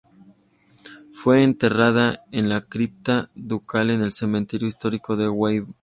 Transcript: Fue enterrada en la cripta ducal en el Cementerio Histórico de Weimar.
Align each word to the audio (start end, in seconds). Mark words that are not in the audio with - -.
Fue 1.13 1.43
enterrada 1.43 2.25
en 2.31 2.49
la 2.49 2.59
cripta 2.61 3.29
ducal 3.35 3.91
en 3.91 4.01
el 4.01 4.13
Cementerio 4.13 4.67
Histórico 4.67 5.15
de 5.15 5.29
Weimar. 5.29 5.75